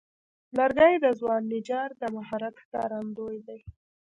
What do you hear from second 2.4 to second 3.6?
ښکارندوی دی.